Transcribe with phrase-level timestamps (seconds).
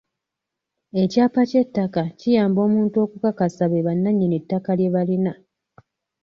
[1.01, 5.33] Ekyapa ky'ettaka kiyamba omuntu okukakasa be bannannyini ttaka lye balina.